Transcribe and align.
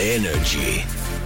Energy. 0.00 0.80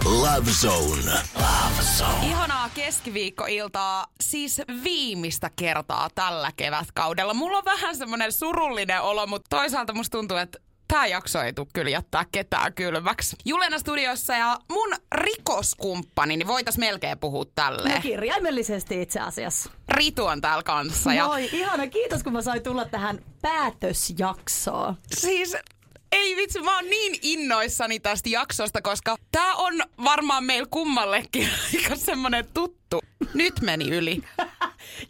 Love 0.05 0.51
Zone. 0.51 1.11
Love 1.35 1.81
Zone. 1.97 2.27
Ihanaa 2.27 2.69
keskiviikkoiltaa, 2.69 4.07
siis 4.21 4.61
viimeistä 4.83 5.51
kertaa 5.55 6.09
tällä 6.15 6.51
kevätkaudella. 6.57 7.33
Mulla 7.33 7.57
on 7.57 7.65
vähän 7.65 7.95
semmoinen 7.95 8.31
surullinen 8.31 9.01
olo, 9.01 9.27
mutta 9.27 9.57
toisaalta 9.57 9.93
musta 9.93 10.17
tuntuu, 10.17 10.37
että 10.37 10.59
Tämä 10.87 11.05
jakso 11.07 11.41
ei 11.41 11.53
tule 11.53 11.67
kyllä 11.73 11.89
jättää 11.89 12.25
ketään 12.31 12.73
kylmäksi. 12.73 13.35
Julena 13.45 13.79
studiossa 13.79 14.33
ja 14.33 14.57
mun 14.71 14.93
rikoskumppani, 15.11 16.37
niin 16.37 16.47
voitais 16.47 16.77
melkein 16.77 17.19
puhua 17.19 17.43
tälleen. 17.55 17.95
No 17.95 18.01
kirjaimellisesti 18.01 19.01
itse 19.01 19.19
asiassa. 19.19 19.69
Ritu 19.89 20.25
on 20.25 20.41
täällä 20.41 20.63
kanssa. 20.63 21.13
Ja 21.13 21.25
Moi, 21.25 21.49
ihana. 21.51 21.87
Kiitos 21.87 22.23
kun 22.23 22.33
mä 22.33 22.41
sain 22.41 22.63
tulla 22.63 22.85
tähän 22.85 23.19
päätösjaksoon. 23.41 24.95
siis 25.15 25.57
ei 26.15 26.35
vitsi, 26.35 26.61
mä 26.61 26.75
oon 26.75 26.89
niin 26.89 27.19
innoissani 27.21 27.99
tästä 27.99 28.29
jaksosta, 28.29 28.81
koska 28.81 29.15
tää 29.31 29.55
on 29.55 29.73
varmaan 30.03 30.43
meillä 30.43 30.67
kummallekin 30.71 31.49
aika 31.73 31.95
semmonen 31.95 32.45
tuttu. 32.53 33.01
Nyt 33.33 33.61
meni 33.61 33.89
yli. 33.89 34.23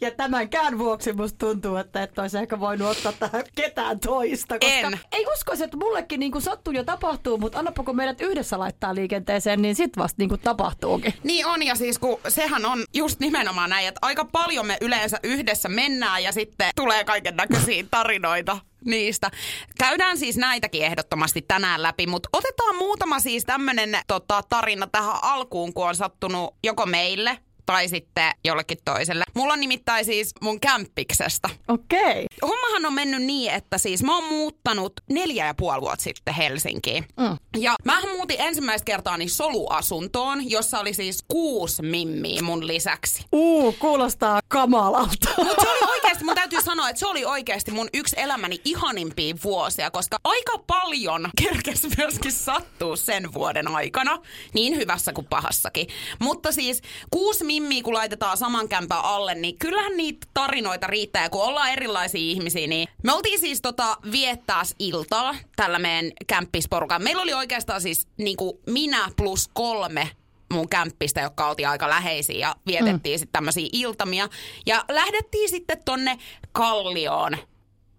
Ja 0.00 0.10
tämänkään 0.10 0.78
vuoksi 0.78 1.12
musta 1.12 1.46
tuntuu, 1.46 1.76
että 1.76 2.02
et 2.02 2.18
olisi 2.18 2.38
ehkä 2.38 2.60
voinut 2.60 2.88
ottaa 2.88 3.12
tähän 3.12 3.44
ketään 3.54 4.00
toista. 4.00 4.58
Koska 4.58 4.74
En. 4.74 5.00
Ei 5.12 5.26
uskoisi, 5.32 5.64
että 5.64 5.76
mullekin 5.76 6.20
niin 6.20 6.42
sattuu 6.42 6.72
ja 6.72 6.84
tapahtuu, 6.84 7.38
mutta 7.38 7.58
annapa 7.58 7.82
kun 7.82 7.96
meidät 7.96 8.20
yhdessä 8.20 8.58
laittaa 8.58 8.94
liikenteeseen, 8.94 9.62
niin 9.62 9.74
sit 9.74 9.96
vasta 9.96 10.16
niin 10.18 10.40
tapahtuukin. 10.42 11.14
Niin 11.24 11.46
on, 11.46 11.62
ja 11.62 11.74
siis 11.74 11.98
kun 11.98 12.18
sehän 12.28 12.66
on 12.66 12.84
just 12.94 13.20
nimenomaan 13.20 13.70
näin, 13.70 13.88
että 13.88 13.98
aika 14.02 14.24
paljon 14.24 14.66
me 14.66 14.78
yleensä 14.80 15.20
yhdessä 15.22 15.68
mennään 15.68 16.22
ja 16.22 16.32
sitten 16.32 16.70
tulee 16.76 17.04
kaiken 17.04 17.36
näköisiä 17.36 17.84
tarinoita 17.90 18.58
niistä. 18.84 19.30
Käydään 19.78 20.18
siis 20.18 20.36
näitäkin 20.36 20.82
ehdottomasti 20.82 21.44
tänään 21.48 21.82
läpi, 21.82 22.06
mutta 22.06 22.28
otetaan 22.32 22.76
muutama 22.76 23.20
siis 23.20 23.44
tämmönen 23.44 23.98
tota, 24.06 24.42
tarina 24.48 24.86
tähän 24.86 25.16
alkuun, 25.22 25.74
kun 25.74 25.88
on 25.88 25.96
sattunut 25.96 26.54
joko 26.64 26.86
meille 26.86 27.38
tai 27.66 27.88
sitten 27.88 28.32
jollekin 28.44 28.78
toiselle. 28.84 29.24
Mulla 29.34 29.52
on 29.52 29.60
nimittäin 29.60 30.04
siis 30.04 30.30
mun 30.42 30.60
kämppiksestä. 30.60 31.48
Okei. 31.68 32.00
Okay. 32.00 32.26
Hommahan 32.42 32.86
on 32.86 32.94
mennyt 32.94 33.22
niin, 33.22 33.52
että 33.52 33.78
siis 33.78 34.02
mä 34.02 34.14
oon 34.14 34.24
muuttanut 34.24 34.92
neljä 35.10 35.46
ja 35.46 35.54
puoli 35.54 35.80
vuotta 35.80 36.02
sitten 36.02 36.34
Helsinkiin. 36.34 37.04
Mm. 37.20 37.36
Ja 37.56 37.74
mä 37.84 38.00
muutin 38.12 38.40
ensimmäistä 38.40 38.84
kertaa 38.84 39.16
niin 39.16 39.30
soluasuntoon, 39.30 40.50
jossa 40.50 40.78
oli 40.78 40.94
siis 40.94 41.24
kuusi 41.28 41.82
mimmiä 41.82 42.42
mun 42.42 42.66
lisäksi. 42.66 43.24
Uu, 43.32 43.72
kuulostaa 43.72 44.40
kamalalta. 44.48 45.28
Mutta 45.36 45.62
se 45.62 45.68
oli 45.68 45.90
oikeasti, 45.90 46.24
mun 46.24 46.34
täytyy 46.34 46.62
sanoa, 46.62 46.88
että 46.88 47.00
se 47.00 47.06
oli 47.06 47.24
oikeasti 47.24 47.70
mun 47.70 47.88
yksi 47.94 48.16
elämäni 48.18 48.60
ihanimpia 48.64 49.34
vuosia, 49.44 49.90
koska 49.90 50.18
aika 50.24 50.58
paljon 50.66 51.30
kerkes 51.42 51.86
myöskin 51.98 52.32
sattuu 52.32 52.96
sen 52.96 53.34
vuoden 53.34 53.68
aikana, 53.68 54.18
niin 54.54 54.76
hyvässä 54.76 55.12
kuin 55.12 55.26
pahassakin. 55.30 55.86
Mutta 56.18 56.52
siis 56.52 56.80
kuusi 57.10 57.44
mimmiä, 57.44 57.55
kun 57.84 57.94
laitetaan 57.94 58.36
saman 58.36 58.68
kämpän 58.68 59.04
alle, 59.04 59.34
niin 59.34 59.58
kyllähän 59.58 59.96
niitä 59.96 60.26
tarinoita 60.34 60.86
riittää. 60.86 61.22
Ja 61.22 61.30
kun 61.30 61.42
ollaan 61.42 61.70
erilaisia 61.70 62.20
ihmisiä, 62.20 62.66
niin 62.66 62.88
me 63.02 63.12
oltiin 63.12 63.40
siis 63.40 63.62
tota 63.62 63.96
viettää 64.12 64.62
iltaa 64.78 65.34
tällä 65.56 65.78
meidän 65.78 66.12
kämppisporukan. 66.26 67.02
Meillä 67.02 67.22
oli 67.22 67.34
oikeastaan 67.34 67.80
siis 67.80 68.08
niin 68.16 68.36
kuin 68.36 68.58
minä 68.66 69.08
plus 69.16 69.50
kolme 69.54 70.10
mun 70.52 70.68
kämppistä, 70.68 71.20
jotka 71.20 71.48
oltiin 71.48 71.68
aika 71.68 71.88
läheisiä 71.88 72.38
ja 72.38 72.54
vietettiin 72.66 73.16
mm. 73.16 73.18
sitten 73.18 73.32
tämmöisiä 73.32 73.68
iltamia. 73.72 74.28
Ja 74.66 74.84
lähdettiin 74.88 75.48
sitten 75.48 75.82
tonne 75.84 76.18
Kallioon. 76.52 77.36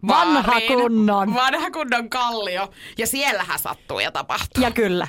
Vanha 0.08 0.44
baariin. 0.44 0.80
kunnon. 0.80 1.34
Vanha 1.34 1.72
kunnon 1.72 2.10
Kallio. 2.10 2.72
Ja 2.98 3.08
siellähän 3.08 3.60
sattuu 3.60 4.00
ja 4.00 4.12
tapahtuu. 4.12 4.64
Ja 4.64 4.72
kyllä. 4.72 5.08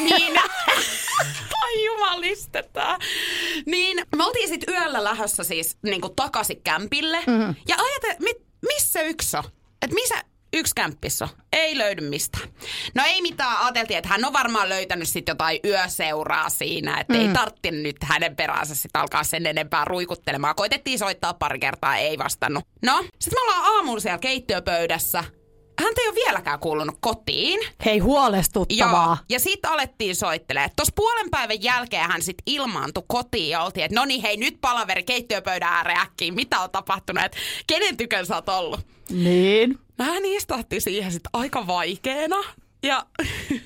Niin, 0.00 0.34
jumalistetaan. 1.84 3.00
Niin, 3.66 4.02
me 4.16 4.24
oltiin 4.24 4.48
sitten 4.48 4.74
yöllä 4.74 5.04
lähdössä 5.04 5.44
siis 5.44 5.76
niinku 5.82 6.08
takaisin 6.08 6.62
kämpille. 6.64 7.18
Mm-hmm. 7.26 7.54
Ja 7.68 7.76
ajate, 7.76 8.16
mit, 8.20 8.36
missä 8.68 9.02
yksi 9.02 9.36
on? 9.36 9.44
Et 9.82 9.90
missä 9.90 10.14
yksi 10.52 10.74
kämppissä 10.74 11.24
on? 11.24 11.30
Ei 11.52 11.78
löydy 11.78 12.08
mistään. 12.08 12.48
No 12.94 13.02
ei 13.06 13.22
mitään, 13.22 13.58
ajateltiin, 13.58 13.98
että 13.98 14.08
hän 14.08 14.24
on 14.24 14.32
varmaan 14.32 14.68
löytänyt 14.68 15.08
sitten 15.08 15.32
jotain 15.32 15.60
yöseuraa 15.64 16.48
siinä, 16.48 17.00
että 17.00 17.14
mm. 17.14 17.20
ei 17.20 17.28
tartti 17.28 17.70
nyt 17.70 17.96
hänen 18.02 18.36
peräänsä 18.36 18.74
sitten 18.74 19.00
alkaa 19.00 19.24
sen 19.24 19.46
enempää 19.46 19.84
ruikuttelemaan. 19.84 20.54
Koitettiin 20.54 20.98
soittaa 20.98 21.34
pari 21.34 21.58
kertaa, 21.58 21.96
ei 21.96 22.18
vastannut. 22.18 22.64
No, 22.82 23.04
sitten 23.20 23.38
me 23.38 23.40
ollaan 23.42 23.74
aamulla 23.74 24.00
siellä 24.00 24.18
keittiöpöydässä. 24.18 25.24
Häntä 25.82 26.00
ei 26.00 26.08
ole 26.08 26.14
vieläkään 26.14 26.58
kuulunut 26.58 26.96
kotiin. 27.00 27.60
Hei, 27.84 27.98
huolestuttavaa. 27.98 29.06
Joo, 29.06 29.24
ja 29.28 29.40
sitten 29.40 29.70
alettiin 29.70 30.16
soittelemaan. 30.16 30.70
Tuossa 30.76 30.92
puolen 30.96 31.30
päivän 31.30 31.62
jälkeen 31.62 32.08
hän 32.08 32.22
sitten 32.22 32.42
ilmaantui 32.46 33.02
kotiin 33.06 33.50
ja 33.50 33.62
oltiin, 33.62 33.84
että 33.84 33.94
no 34.00 34.04
niin 34.04 34.22
hei 34.22 34.36
nyt 34.36 34.58
palaveri 34.60 35.02
keittiöpöydän 35.02 35.72
ääreen 35.72 36.00
äkkiin. 36.00 36.34
Mitä 36.34 36.60
on 36.60 36.70
tapahtunut, 36.70 37.24
että 37.24 37.38
kenen 37.66 37.96
tykön 37.96 38.26
sä 38.26 38.34
oot 38.34 38.48
ollut? 38.48 38.80
Niin. 39.10 39.78
No 39.98 40.04
hän 40.04 40.24
istahti 40.24 40.80
siihen 40.80 41.12
sitten 41.12 41.30
aika 41.32 41.66
vaikeena. 41.66 42.36
Ja 42.82 43.06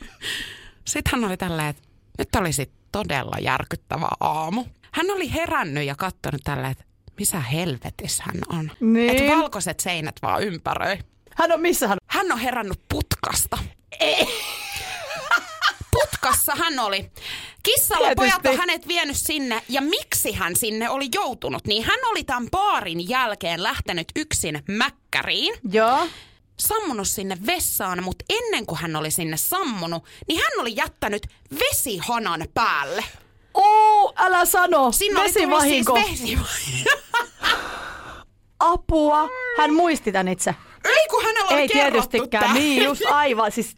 sitten 0.90 1.10
hän 1.12 1.24
oli 1.24 1.36
tälleen, 1.36 1.68
että 1.68 1.82
nyt 2.18 2.34
oli 2.36 2.52
sitten 2.52 2.78
todella 2.92 3.36
järkyttävä 3.40 4.08
aamu. 4.20 4.64
Hän 4.92 5.10
oli 5.10 5.32
herännyt 5.32 5.84
ja 5.84 5.94
katsonut 5.94 6.40
tälleen, 6.44 6.72
että 6.72 6.84
missä 7.18 7.40
helvetissä 7.40 8.22
hän 8.26 8.58
on. 8.58 8.70
Niin. 8.80 9.10
Että 9.10 9.36
valkoiset 9.36 9.80
seinät 9.80 10.16
vaan 10.22 10.42
ympäröi. 10.42 10.98
Hän 11.38 11.52
on 11.52 11.60
missä 11.60 11.88
hän 11.88 11.98
Hän 12.06 12.32
on 12.32 12.38
herännyt 12.38 12.80
putkasta. 12.88 13.58
Putkassa 15.90 16.54
hän 16.54 16.78
oli. 16.78 17.10
Kissalla 17.62 18.08
pojat 18.16 18.46
on 18.46 18.56
hänet 18.56 18.88
vienyt 18.88 19.16
sinne 19.16 19.62
ja 19.68 19.80
miksi 19.80 20.32
hän 20.32 20.56
sinne 20.56 20.90
oli 20.90 21.08
joutunut, 21.14 21.66
niin 21.66 21.84
hän 21.84 21.98
oli 22.10 22.24
tämän 22.24 22.48
baarin 22.50 23.08
jälkeen 23.08 23.62
lähtenyt 23.62 24.08
yksin 24.16 24.62
mäkkäriin. 24.68 25.54
Joo. 25.72 26.08
Sammunut 26.60 27.08
sinne 27.08 27.38
vessaan, 27.46 28.02
mutta 28.02 28.24
ennen 28.28 28.66
kuin 28.66 28.78
hän 28.78 28.96
oli 28.96 29.10
sinne 29.10 29.36
sammunut, 29.36 30.04
niin 30.28 30.40
hän 30.40 30.60
oli 30.60 30.76
jättänyt 30.76 31.26
vesihanan 31.60 32.48
päälle. 32.54 33.04
Oo, 33.54 34.12
älä 34.16 34.44
sano. 34.44 34.92
Sinne 34.92 35.20
oli 35.20 35.32
tullut 35.32 35.60
siis 35.62 35.86
Vesivahinko. 35.86 35.94
vesivahinko. 35.94 36.90
Apua. 38.60 39.28
Hän 39.58 39.74
muisti 39.74 40.12
tän 40.12 40.28
itse. 40.28 40.54
Ei 40.84 41.08
kun 41.10 41.24
hänellä 41.24 41.50
oli 41.50 41.60
Ei 41.60 41.68
tietystikään. 41.68 42.44
tää. 42.44 42.54
Niin, 42.54 42.84
just 42.84 43.02
aivan. 43.10 43.52
Siis, 43.52 43.76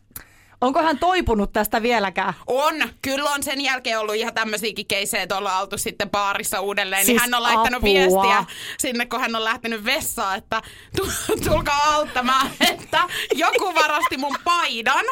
onko 0.61 0.83
hän 0.83 0.99
toipunut 0.99 1.53
tästä 1.53 1.83
vieläkään? 1.83 2.35
On. 2.47 2.75
Kyllä 3.03 3.31
on 3.31 3.43
sen 3.43 3.61
jälkeen 3.61 3.99
ollut 4.01 4.15
ihan 4.15 4.35
tämmöisiäkin 4.35 4.87
keisejä, 4.87 5.23
että 5.23 5.37
ollaan 5.37 5.61
oltu 5.61 5.79
sitten 5.79 6.11
baarissa 6.11 6.61
uudelleen. 6.61 7.07
Siis 7.07 7.23
niin 7.23 7.31
hän 7.31 7.35
on 7.35 7.43
laittanut 7.43 7.75
apua. 7.83 7.83
viestiä 7.95 8.45
sinne, 8.79 9.07
kun 9.07 9.21
hän 9.21 9.37
on 9.37 9.45
lähtenyt 9.45 9.85
vessaan, 9.85 10.39
että 10.39 10.63
tu- 10.97 11.11
tulkaa 11.49 11.95
auttamaan, 11.95 12.51
että 12.71 13.03
joku 13.35 13.75
varasti 13.75 14.17
mun 14.17 14.37
paidan. 14.45 15.05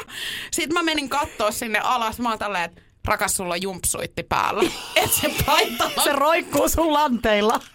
Sitten 0.52 0.74
mä 0.74 0.82
menin 0.82 1.08
kattoo 1.08 1.50
sinne 1.52 1.78
alas. 1.78 2.18
Mä 2.18 2.28
oon 2.28 2.38
tälleen, 2.38 2.64
että 2.64 2.82
rakas 3.06 3.36
sulla 3.36 3.54
on 3.54 3.62
jumpsuitti 3.62 4.22
päällä. 4.22 4.62
Et 4.96 5.12
se 5.12 5.30
paita 5.46 5.84
on 5.96 6.04
Se 6.04 6.12
roikkuu 6.12 6.68
sun 6.68 6.92
lanteilla. 6.92 7.60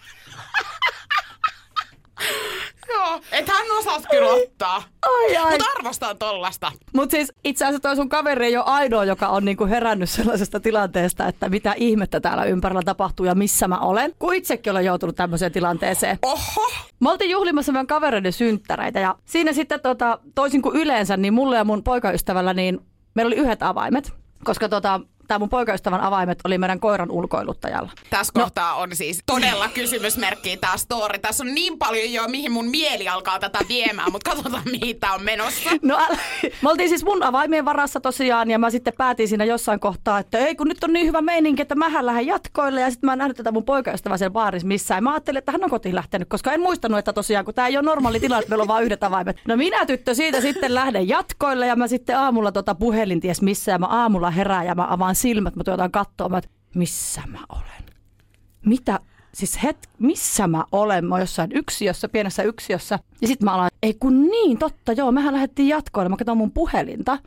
Joo, 2.90 3.20
et 3.32 3.48
hän 3.48 3.72
osasi 3.78 4.08
kyllä 4.12 4.28
ottaa. 4.28 4.84
Ai 5.02 5.38
ai. 5.38 5.52
Mutta 5.52 5.66
arvostan 5.80 6.18
tollasta. 6.18 6.72
Mutta 6.94 7.12
siis 7.12 7.34
itse 7.44 7.66
asiassa 7.66 7.82
toi 7.82 7.96
sun 7.96 8.10
kaveri 8.10 8.46
ei 8.46 8.58
ole 8.58 8.66
ainoa, 8.66 9.06
joka 9.06 9.28
on 9.28 9.46
niinku 9.46 9.66
herännyt 9.66 10.10
sellaisesta 10.10 10.60
tilanteesta, 10.60 11.28
että 11.28 11.50
mitä 11.50 11.74
ihmettä 11.78 12.20
täällä 12.20 12.44
ympärillä 12.46 12.82
tapahtuu 12.86 13.26
ja 13.26 13.36
missä 13.36 13.68
mä 13.68 13.80
olen. 13.80 14.14
Kun 14.20 14.36
itsekin 14.36 14.72
olen 14.72 14.86
joutunut 14.86 15.16
tämmöiseen 15.16 15.52
tilanteeseen. 15.52 16.20
Oho, 16.22 16.72
Me 17.00 17.12
oltiin 17.12 17.32
juhlimassa 17.32 17.72
meidän 17.72 17.88
kavereiden 17.88 18.34
synttäreitä 18.34 19.00
ja 19.00 19.16
siinä 19.26 19.54
sitten 19.54 19.80
tota, 19.82 20.20
toisin 20.36 20.62
kuin 20.62 20.76
yleensä, 20.76 21.18
niin 21.18 21.34
mulle 21.34 21.58
ja 21.58 21.64
mun 21.64 21.84
poikaystävällä, 21.84 22.54
niin 22.54 22.80
meillä 23.16 23.30
oli 23.30 23.36
yhdet 23.36 23.64
avaimet. 23.64 24.14
Koska 24.44 24.70
tota, 24.70 25.00
tämä 25.28 25.40
mun 25.40 25.50
poikaystävän 25.50 26.02
avaimet 26.02 26.40
oli 26.44 26.58
meidän 26.58 26.80
koiran 26.80 27.12
ulkoiluttajalla. 27.12 27.92
Tässä 28.10 28.32
no. 28.36 28.42
kohtaa 28.42 28.74
on 28.74 28.96
siis 28.96 29.24
todella 29.26 29.70
kysymysmerkki 29.70 30.58
tämä 30.58 30.78
story. 30.78 31.20
Tässä 31.20 31.44
on 31.44 31.56
niin 31.56 31.80
paljon 31.80 32.14
jo, 32.14 32.28
mihin 32.28 32.52
mun 32.52 32.66
mieli 32.66 33.08
alkaa 33.08 33.40
tätä 33.40 33.60
viemään, 33.70 34.12
mutta 34.12 34.32
katsotaan 34.32 34.64
mihin 34.72 35.00
tämä 35.00 35.14
on 35.14 35.24
menossa. 35.24 35.70
No 35.82 35.98
älä. 35.98 36.18
Me 36.62 36.70
oltiin 36.70 36.90
siis 36.90 37.06
mun 37.06 37.24
avaimien 37.24 37.66
varassa 37.66 38.00
tosiaan 38.00 38.52
ja 38.52 38.60
mä 38.60 38.70
sitten 38.70 38.94
päätin 38.98 39.28
siinä 39.28 39.46
jossain 39.46 39.80
kohtaa, 39.80 40.20
että 40.20 40.38
ei 40.38 40.56
kun 40.56 40.68
nyt 40.68 40.84
on 40.84 40.94
niin 40.94 41.08
hyvä 41.08 41.22
meininki, 41.22 41.62
että 41.62 41.76
mähän 41.76 42.06
lähden 42.06 42.28
jatkoille 42.28 42.82
ja 42.82 42.92
sitten 42.92 43.08
mä 43.08 43.14
en 43.14 43.20
nähnyt 43.20 43.38
tätä 43.38 43.52
mun 43.52 43.66
poikaystävää 43.66 44.18
siellä 44.18 44.34
baarissa 44.34 44.68
missään. 44.68 45.04
Mä 45.04 45.12
ajattelin, 45.14 45.38
että 45.38 45.52
hän 45.52 45.64
on 45.64 45.70
kotiin 45.70 45.96
lähtenyt, 45.96 46.30
koska 46.30 46.52
en 46.52 46.62
muistanut, 46.62 47.00
että 47.00 47.14
tosiaan 47.14 47.46
kun 47.46 47.54
tämä 47.54 47.68
ei 47.68 47.78
ole 47.78 47.86
normaali 47.86 48.20
tilanne, 48.20 48.40
että 48.40 48.50
meillä 48.50 48.62
on 48.62 48.68
vain 48.68 48.86
yhdet 48.86 49.04
avaimet. 49.04 49.38
No 49.48 49.58
minä 49.58 49.86
tyttö 49.86 50.16
siitä 50.16 50.42
sitten 50.42 50.74
lähden 50.74 51.08
jatkoille 51.08 51.68
ja 51.68 51.76
mä 51.76 51.88
sitten 51.88 52.18
aamulla 52.18 52.52
tota 52.52 52.76
puhelin 52.76 53.20
ties 53.20 53.42
missä 53.42 53.72
ja 53.72 53.80
mä 53.80 53.86
aamulla 53.86 54.32
herään 54.32 54.66
ja 54.66 54.76
mä 54.76 54.88
avaan 54.90 55.13
silmät, 55.16 55.56
mä 55.56 55.64
tuotan 55.64 55.92
katsoa, 55.92 56.30
mä, 56.30 56.38
että 56.38 56.50
missä 56.76 57.22
mä 57.28 57.40
olen? 57.50 57.84
Mitä? 58.66 59.00
Siis 59.34 59.64
het, 59.64 59.90
missä 60.00 60.48
mä 60.48 60.64
olen? 60.72 61.06
Mä 61.06 61.16
oon 61.16 61.22
jossain 61.22 61.52
yksiössä, 61.54 62.10
pienessä 62.10 62.44
yksiössä. 62.44 63.00
Ja 63.22 63.28
sitten 63.28 63.46
mä 63.46 63.54
aloin, 63.54 63.70
ei 63.84 63.94
kun 63.94 64.28
niin, 64.28 64.58
totta, 64.58 64.92
joo, 64.92 65.12
mehän 65.12 65.34
lähdettiin 65.34 65.68
jatkoille. 65.68 66.10
Mä 66.10 66.18
katson 66.18 66.38
mun 66.38 66.52
puhelinta. 66.52 67.18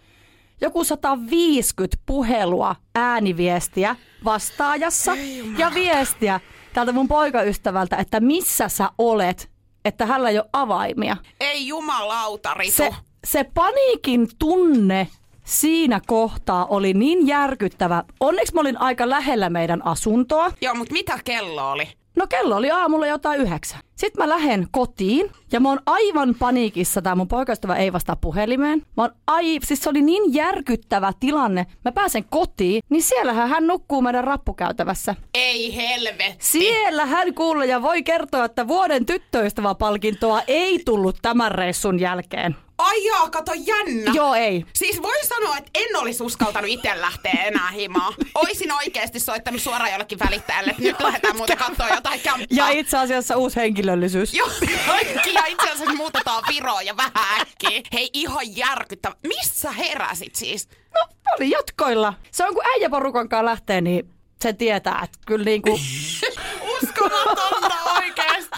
joku 0.60 0.84
150 0.84 1.96
puhelua 2.06 2.76
ääniviestiä 2.94 3.96
vastaajassa 4.24 5.12
ja 5.58 5.70
viestiä 5.74 6.40
tältä 6.74 6.92
mun 6.92 7.08
poikaystävältä, 7.08 7.96
että 7.96 8.20
missä 8.20 8.68
sä 8.68 8.90
olet, 8.98 9.50
että 9.84 10.06
hänellä 10.06 10.30
ei 10.30 10.38
ole 10.38 10.48
avaimia. 10.52 11.16
Ei 11.40 11.66
jumalauta, 11.68 12.54
Ritu. 12.54 12.76
Se, 12.76 12.90
se 13.24 13.44
paniikin 13.54 14.28
tunne 14.38 15.08
siinä 15.46 16.00
kohtaa 16.06 16.66
oli 16.66 16.94
niin 16.94 17.26
järkyttävä. 17.26 18.04
Onneksi 18.20 18.54
mä 18.54 18.60
olin 18.60 18.80
aika 18.80 19.10
lähellä 19.10 19.50
meidän 19.50 19.86
asuntoa. 19.86 20.52
Joo, 20.60 20.74
mutta 20.74 20.92
mitä 20.92 21.18
kello 21.24 21.70
oli? 21.70 21.88
No 22.16 22.26
kello 22.26 22.56
oli 22.56 22.70
aamulla 22.70 23.06
jotain 23.06 23.40
yhdeksän. 23.40 23.80
Sitten 23.96 24.24
mä 24.24 24.28
lähden 24.28 24.66
kotiin 24.70 25.30
ja 25.52 25.60
mä 25.60 25.68
oon 25.68 25.80
aivan 25.86 26.34
paniikissa. 26.38 27.02
Tämä 27.02 27.14
mun 27.14 27.28
poikaystävä 27.28 27.76
ei 27.76 27.92
vastaa 27.92 28.16
puhelimeen. 28.16 28.82
Mä 28.96 29.02
oon 29.02 29.12
ai, 29.26 29.58
siis 29.64 29.80
se 29.82 29.90
oli 29.90 30.02
niin 30.02 30.34
järkyttävä 30.34 31.12
tilanne. 31.20 31.66
Mä 31.84 31.92
pääsen 31.92 32.24
kotiin, 32.24 32.82
niin 32.88 33.02
siellähän 33.02 33.48
hän 33.48 33.66
nukkuu 33.66 34.02
meidän 34.02 34.24
rappukäytävässä. 34.24 35.14
Ei 35.34 35.76
helvetti. 35.76 36.36
Siellä 36.38 37.06
hän 37.06 37.34
kuulee 37.34 37.66
ja 37.66 37.82
voi 37.82 38.02
kertoa, 38.02 38.44
että 38.44 38.68
vuoden 38.68 39.06
tyttöystäväpalkintoa 39.06 40.42
ei 40.46 40.82
tullut 40.84 41.16
tämän 41.22 41.52
reissun 41.52 42.00
jälkeen. 42.00 42.56
Ai 42.78 43.04
jaa, 43.04 43.30
kato 43.30 43.52
jännä. 43.56 44.12
Joo, 44.14 44.34
ei. 44.34 44.64
Siis 44.72 45.02
voi 45.02 45.24
sanoa, 45.24 45.56
että 45.56 45.70
en 45.74 45.96
olisi 45.96 46.22
uskaltanut 46.22 46.70
itse 46.70 47.00
lähteä 47.00 47.44
enää 47.44 47.70
himaan. 47.70 48.14
Oisin 48.34 48.72
oikeasti 48.72 49.20
soittanut 49.20 49.62
suoraan 49.62 49.90
jollekin 49.92 50.18
välittäjälle, 50.18 50.70
että 50.70 50.82
nyt 50.82 51.00
lähdetään 51.00 51.36
muuten 51.36 51.56
katsoa 51.58 51.88
jotain 51.88 52.20
kämppää. 52.20 52.46
Ja 52.50 52.68
itse 52.68 52.98
asiassa 52.98 53.36
uusi 53.36 53.56
henkilöllisyys. 53.56 54.34
Joo, 54.34 54.50
ja 55.34 55.46
itse 55.46 55.70
asiassa 55.70 55.94
muutetaan 55.94 56.44
Viroon 56.48 56.86
ja 56.86 56.96
vähän 56.96 57.40
äkkiä. 57.40 57.82
Hei, 57.92 58.10
ihan 58.12 58.56
järkyttävä. 58.56 59.14
Missä 59.26 59.72
heräsit 59.72 60.34
siis? 60.34 60.68
No, 60.94 61.08
oli 61.38 61.50
jatkoilla. 61.50 62.14
Se 62.30 62.44
on 62.44 62.54
kun 62.54 62.66
äijäporukan 62.66 63.28
kanssa 63.28 63.44
lähtee, 63.44 63.80
niin 63.80 64.10
se 64.42 64.52
tietää, 64.52 65.00
että 65.04 65.18
kyllä 65.26 65.44
niin 65.44 65.62
kuin... 65.62 65.80
Uskomatonta 66.82 67.75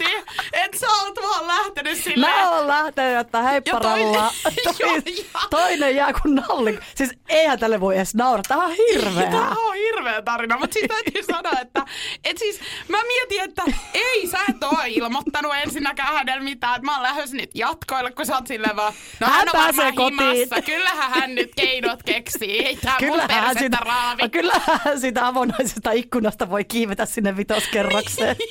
oikeesti. 0.05 0.49
Et 0.53 0.73
sä 0.79 0.87
oot 0.87 1.15
vaan 1.21 1.47
lähtenyt 1.47 1.97
silleen. 1.97 2.35
Mä 2.35 2.49
oon 2.49 2.67
lähtenyt, 2.67 3.17
että 3.19 3.41
heipparalla. 3.41 4.31
Ja 4.65 4.71
toinen- 4.73 5.25
toinen 5.49 5.95
jää 5.95 6.13
kuin 6.21 6.35
nalli. 6.35 6.79
Siis 6.95 7.11
eihän 7.29 7.59
tälle 7.59 7.79
voi 7.79 7.95
edes 7.95 8.15
nauraa. 8.15 8.43
Tämä 8.47 8.65
on 8.65 8.71
hirveä. 8.71 9.23
Tämä 9.31 9.49
on 9.67 9.75
hirveä 9.75 10.21
tarina, 10.21 10.57
mutta 10.57 10.73
siis 10.73 10.85
täytyy 10.87 11.23
sanoa, 11.23 11.61
että 11.61 11.85
et 12.23 12.37
siis 12.37 12.59
mä 12.87 12.97
mietin, 13.07 13.41
että 13.41 13.63
ei 13.93 14.27
sä 14.27 14.37
et 14.49 14.63
oo 14.63 14.77
ilmoittanut 14.87 15.51
ensinnäkään 15.63 16.13
hänelle 16.13 16.43
mitään, 16.43 16.75
että 16.75 16.85
mä 16.85 16.93
oon 16.93 17.03
lähdössä 17.03 17.35
nyt 17.35 17.49
jatkoille, 17.55 18.11
kun 18.11 18.25
sä 18.25 18.35
oot 18.35 18.47
silleen 18.47 18.75
vaan, 18.75 18.93
no 19.19 19.27
hän, 19.27 19.35
Hän 19.35 19.47
on 19.53 19.61
varmaan 19.65 19.95
kotiin. 19.95 20.35
himassa, 20.35 20.61
kyllähän 20.61 21.11
hän 21.11 21.35
nyt 21.35 21.51
keinot 21.55 22.03
keksii, 22.03 22.65
ei 22.65 22.75
tää 22.75 22.95
mun 23.01 23.09
Kyllähän 23.09 23.29
persettä 23.29 23.59
sitä, 23.59 23.77
raavi. 23.77 24.29
kyllähän 24.29 24.99
sitä 24.99 25.27
avonaisesta 25.27 25.91
ikkunasta 25.91 26.49
voi 26.49 26.63
kiivetä 26.65 27.05
sinne 27.05 27.37
vitoskerrokseen. 27.37 28.35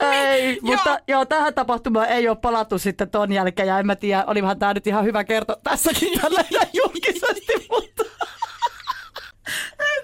Ei, 0.00 0.58
mutta 0.62 0.98
joo, 1.08 1.24
tähän 1.24 1.54
tapahtumaan 1.54 2.08
ei 2.08 2.28
ole 2.28 2.36
palattu 2.36 2.78
sitten 2.78 3.10
ton 3.10 3.32
jälkeen 3.32 3.68
ja 3.68 3.78
en 3.78 3.86
mä 3.86 3.96
tiedä, 3.96 4.24
olihan 4.26 4.58
tämä 4.58 4.74
nyt 4.74 4.86
ihan 4.86 5.04
hyvä 5.04 5.24
kertoa 5.24 5.56
tässäkin 5.62 6.20
tällä 6.20 6.44
julkisesti, 6.82 7.66
mutta 7.70 8.04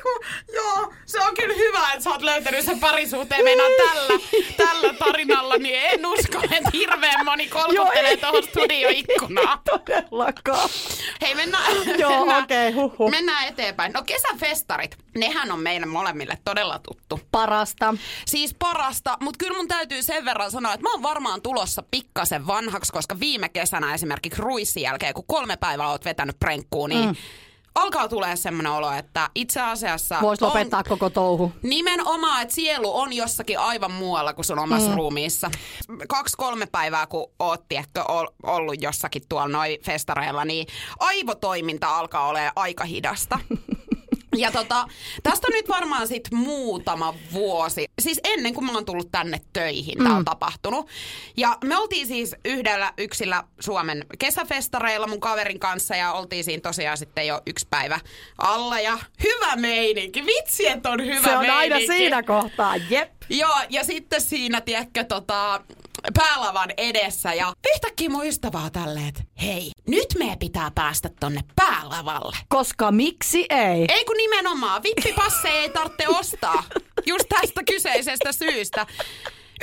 kun, 0.07 0.27
joo, 0.59 0.93
se 1.07 1.21
on 1.21 1.35
kyllä 1.35 1.55
hyvä, 1.55 1.93
että 1.93 2.01
sä 2.01 2.11
oot 2.11 2.23
löytänyt 2.23 2.65
sen 2.65 2.81
parisuhteen 2.81 3.45
meinaan 3.45 3.73
tällä, 3.87 4.21
tällä 4.57 4.95
tarinalla, 4.95 5.57
niin 5.57 5.81
en 5.83 6.07
usko, 6.07 6.41
että 6.43 6.71
hirveän 6.73 7.25
moni 7.25 7.49
kolkuttelee 7.59 8.17
tuohon 8.17 8.43
studioikkunaan. 8.43 9.59
todellakaan. 9.71 10.69
Hei, 11.23 11.35
mennään, 11.35 11.73
Joo, 11.99 12.11
mennään, 12.19 12.45
okei, 12.45 12.73
huhhuh. 12.73 13.11
mennään 13.11 13.49
eteenpäin. 13.49 13.93
No 13.93 14.03
kesäfestarit, 14.03 14.97
nehän 15.19 15.53
on 15.53 15.61
meille 15.61 15.87
molemmille 15.87 16.39
todella 16.45 16.79
tuttu. 16.79 17.21
Parasta. 17.31 17.95
Siis 18.27 18.55
parasta, 18.59 19.19
mutta 19.21 19.39
kyllä 19.39 19.57
mun 19.57 19.69
täytyy 19.69 20.03
sen 20.03 20.25
verran 20.25 20.51
sanoa, 20.51 20.75
että 20.75 20.83
mä 20.83 20.93
oon 20.93 21.03
varmaan 21.03 21.43
tulossa 21.43 21.83
pikkasen 21.91 22.47
vanhaksi, 22.47 22.93
koska 22.93 23.21
viime 23.21 23.49
kesänä 23.49 23.95
esimerkiksi 23.95 24.43
ruissin 24.43 24.83
jälkeen, 24.83 25.15
kun 25.15 25.27
kolme 25.27 25.57
päivää 25.57 25.89
oot 25.89 26.05
vetänyt 26.05 26.39
prenkkuun, 26.39 26.91
niin 26.91 27.09
mm. 27.09 27.17
Alkaa 27.77 28.09
tulee 28.09 28.37
semmoinen 28.37 28.73
olo, 28.73 28.93
että 28.93 29.31
itse 29.35 29.61
asiassa... 29.61 30.19
Voisi 30.23 30.45
on- 30.45 30.49
lopettaa 30.49 30.83
koko 30.85 31.11
touhu. 31.11 31.53
Nimenomaan, 31.63 32.43
että 32.43 32.55
sielu 32.55 32.97
on 32.99 33.13
jossakin 33.13 33.59
aivan 33.59 33.93
muualla 33.93 34.35
kuin 34.35 34.45
sun 34.45 34.59
omassa 34.59 34.89
mm. 34.91 34.97
ruumiissa. 34.97 35.51
Kaksi-kolme 36.09 36.67
päivää, 36.67 37.07
kun 37.07 37.31
oot 37.39 37.69
tiedätkö, 37.69 38.03
ol- 38.09 38.27
ollut 38.43 38.83
jossakin 38.83 39.23
tuolla 39.29 39.49
noin 39.49 39.79
festareilla, 39.83 40.45
niin 40.45 40.67
aivotoiminta 40.99 41.99
alkaa 41.99 42.27
olemaan 42.29 42.53
aika 42.57 42.85
hidasta. 42.85 43.39
Ja 44.37 44.51
tota, 44.51 44.89
tästä 45.23 45.47
on 45.51 45.53
nyt 45.53 45.69
varmaan 45.69 46.09
sit 46.09 46.29
muutama 46.33 47.15
vuosi, 47.33 47.87
siis 47.99 48.21
ennen 48.25 48.55
kuin 48.55 48.65
mä 48.65 48.73
oon 48.73 48.85
tullut 48.85 49.13
tänne 49.13 49.41
töihin, 49.53 49.99
tää 50.05 50.13
on 50.17 50.25
tapahtunut. 50.25 50.89
Ja 51.37 51.59
me 51.65 51.77
oltiin 51.79 52.07
siis 52.07 52.37
yhdellä 52.45 52.93
yksillä 52.99 53.45
Suomen 53.61 54.07
kesäfestareilla 54.19 55.07
mun 55.07 55.21
kaverin 55.21 55.61
kanssa 55.61 55.97
ja 55.97 56.13
oltiin 56.13 56.45
siinä 56.45 56.61
tosiaan 56.61 56.99
sitten 56.99 57.27
jo 57.27 57.41
yksi 57.47 57.67
päivä 57.71 58.01
alla 58.39 58.81
ja 58.81 58.99
hyvä 59.25 59.57
meininki. 59.57 60.27
Vitsi, 60.27 60.69
että 60.69 60.91
on 60.91 61.05
hyvä 61.07 61.29
Se 61.29 61.37
on 61.37 61.47
meininki. 61.47 61.75
aina 61.75 61.95
siinä 61.95 62.23
kohtaa, 62.23 62.77
jep. 62.77 63.13
Joo, 63.29 63.57
ja 63.71 63.85
sitten 63.85 64.21
siinä, 64.21 64.61
tiedätkö, 64.61 65.05
tota, 65.05 65.61
päälavan 66.15 66.71
edessä 66.77 67.35
ja 67.35 67.53
yhtäkkiä 67.75 68.09
mun 68.09 68.27
ystävä 68.27 68.59
on 68.59 68.73
tälleen, 68.73 69.09
että 69.09 69.23
hei, 69.43 69.71
nyt 69.89 70.07
meidän 70.19 70.39
pitää 70.39 70.71
päästä 70.75 71.11
tonne 71.21 71.41
päälavalle. 71.57 72.37
Koska 72.49 72.93
miksi 72.93 73.47
ei? 73.51 73.85
Ei 73.89 74.05
kun 74.05 74.17
nimenomaan, 74.17 74.83
vippipasseja 74.83 75.55
ei 75.61 75.71
tarvitse 75.71 76.09
ostaa. 76.09 76.65
Just 77.07 77.25
tästä 77.29 77.63
kyseisestä 77.65 78.33
syystä. 78.33 78.87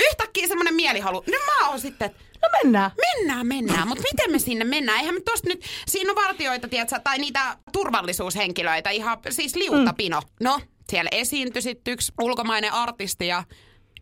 Yhtäkkiä 0.09 0.47
semmoinen 0.47 0.73
mielihalu. 0.73 1.23
Nyt 1.27 1.41
mä 1.45 1.69
oon 1.69 1.79
sitten, 1.79 2.05
että 2.05 2.23
No 2.41 2.49
mennään. 2.63 2.91
mennään, 3.17 3.47
mennään, 3.47 3.87
mutta 3.87 4.03
miten 4.11 4.31
me 4.31 4.39
sinne 4.39 4.65
mennään? 4.65 4.99
Eihän 4.99 5.15
me 5.15 5.21
tosta 5.21 5.49
nyt, 5.49 5.63
siinä 5.87 6.09
on 6.11 6.15
vartioita, 6.15 6.67
tiedätkö, 6.67 6.99
tai 7.03 7.17
niitä 7.17 7.57
turvallisuushenkilöitä, 7.71 8.89
ihan 8.89 9.17
siis 9.29 9.55
liutapino. 9.55 10.21
No, 10.39 10.59
siellä 10.89 11.09
esiintyi 11.13 11.61
sitten 11.61 11.91
yksi 11.93 12.11
ulkomainen 12.21 12.73
artisti 12.73 13.27
ja 13.27 13.43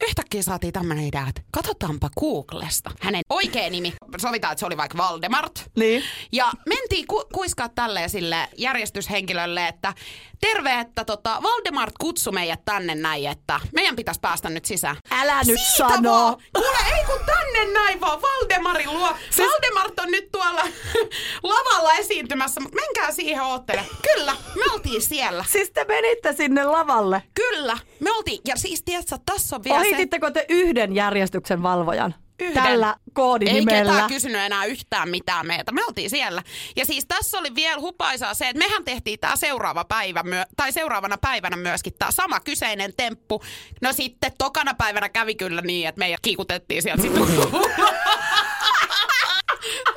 yhtäkkiä 0.01 0.41
saatiin 0.41 0.73
tämmöinen 0.73 1.05
idea, 1.05 1.25
että 1.29 1.41
katsotaanpa 1.51 2.09
Googlesta. 2.19 2.91
Hänen 2.99 3.21
oikea 3.29 3.69
nimi, 3.69 3.93
sovitaan, 4.17 4.51
että 4.51 4.59
se 4.59 4.65
oli 4.65 4.77
vaikka 4.77 4.97
Valdemart. 4.97 5.63
Niin. 5.77 6.03
Ja 6.31 6.51
mentiin 6.65 7.07
ku- 7.07 7.27
kuiskaa 7.33 7.69
tälleen 7.69 8.09
sille 8.09 8.49
järjestyshenkilölle, 8.57 9.67
että 9.67 9.93
terve, 10.41 10.79
että 10.79 11.05
tota, 11.05 11.39
Valdemart 11.43 11.93
kutsui 11.99 12.33
meidät 12.33 12.65
tänne 12.65 12.95
näin, 12.95 13.27
että 13.27 13.59
meidän 13.73 13.95
pitäisi 13.95 14.19
päästä 14.19 14.49
nyt 14.49 14.65
sisään. 14.65 14.95
Älä 15.11 15.37
nyt 15.43 15.59
Siitä 15.59 15.77
sano. 15.77 16.11
Vaan. 16.13 16.37
Kuule, 16.55 16.97
ei 16.97 17.05
kun 17.05 17.25
tänne 17.25 17.73
näin 17.73 18.01
vaan, 18.01 18.21
Valdemarin 18.21 18.93
luo. 18.93 19.15
Siis... 19.29 19.49
Valdemart 19.49 19.99
on 19.99 20.11
nyt 20.11 20.31
tuolla 20.31 20.61
lavalla 21.43 21.93
esiintymässä, 21.93 22.61
mutta 22.61 22.75
menkää 22.75 23.11
siihen 23.11 23.41
oottele. 23.41 23.85
Kyllä, 24.13 24.35
me 24.55 24.73
oltiin 24.73 25.01
siellä. 25.01 25.45
Siis 25.49 25.71
te 25.71 25.85
menitte 25.85 26.33
sinne 26.33 26.63
lavalle. 26.63 27.23
Kyllä, 27.33 27.77
me 27.99 28.11
oltiin. 28.11 28.41
Ja 28.47 28.55
siis 28.57 28.83
tiedätkö, 28.83 29.17
tässä 29.25 29.55
on 29.55 29.63
vielä 29.63 29.83
se... 29.83 29.90
Ohititteko 29.95 30.31
te 30.31 30.45
yhden 30.49 30.95
järjestyksen 30.95 31.63
valvojan? 31.63 32.15
Yhden. 32.41 32.63
Tällä 32.63 32.89
Ei 32.89 33.11
koodinimellä. 33.13 33.91
ketään 33.91 34.09
kysynyt 34.09 34.41
enää 34.41 34.65
yhtään 34.65 35.09
mitään 35.09 35.47
meiltä. 35.47 35.71
Me 35.71 35.85
oltiin 35.87 36.09
siellä. 36.09 36.43
Ja 36.75 36.85
siis 36.85 37.05
tässä 37.07 37.37
oli 37.37 37.55
vielä 37.55 37.81
hupaisaa 37.81 38.33
se, 38.33 38.49
että 38.49 38.57
mehän 38.57 38.83
tehtiin 38.83 39.19
tämä 39.19 39.35
seuraava 39.35 39.85
päivä, 39.85 40.23
myö- 40.23 40.45
tai 40.57 40.71
seuraavana 40.71 41.17
päivänä 41.17 41.57
myöskin 41.57 41.93
tämä 41.99 42.11
sama 42.11 42.39
kyseinen 42.39 42.93
temppu. 42.97 43.41
No 43.81 43.93
sitten 43.93 44.31
tokana 44.37 44.73
päivänä 44.73 45.09
kävi 45.09 45.35
kyllä 45.35 45.61
niin, 45.61 45.87
että 45.87 45.99
meidät 45.99 46.19
kiikutettiin 46.21 46.81
sieltä 46.81 47.01
sitten. 47.01 47.21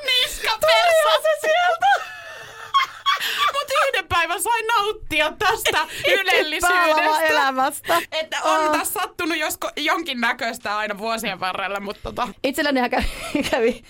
Niska 0.06 0.50
se 1.22 1.30
sieltä! 1.40 1.86
Mut 3.52 3.68
yhden 3.88 4.08
päivän 4.08 4.42
nauttia 5.18 5.48
tästä 5.48 5.78
ylellisyydestä. 6.20 7.26
elämästä. 7.26 8.00
Että 8.12 8.36
on 8.42 8.60
Aa. 8.60 8.72
tässä 8.78 9.00
sattunut 9.00 9.38
josko, 9.38 9.70
jonkin 9.76 10.20
näköistä 10.20 10.76
aina 10.76 10.98
vuosien 10.98 11.40
varrella, 11.40 11.80
mutta 11.80 12.02
tota, 12.02 12.28
Itsellänihän 12.44 12.90
kävi, 12.90 13.06
kävi 13.50 13.82